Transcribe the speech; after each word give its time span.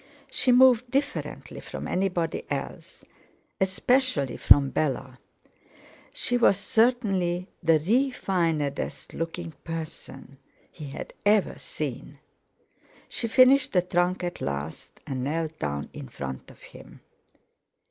She 0.31 0.51
moved 0.51 0.89
differently 0.89 1.59
from 1.59 1.87
anybody 1.87 2.43
else, 2.49 3.05
especially 3.59 4.35
from 4.35 4.71
Bella; 4.71 5.19
she 6.11 6.37
was 6.37 6.57
certainly 6.57 7.49
the 7.61 7.77
refinedest 7.77 9.13
looking 9.13 9.51
person 9.63 10.39
he 10.71 10.85
had 10.87 11.13
ever 11.23 11.59
seen. 11.59 12.17
She 13.09 13.27
finished 13.27 13.73
the 13.73 13.83
trunk 13.83 14.23
at 14.23 14.41
last, 14.41 15.01
and 15.05 15.23
knelt 15.23 15.59
down 15.59 15.91
in 15.93 16.09
front 16.09 16.49
of 16.49 16.59
him. 16.63 17.01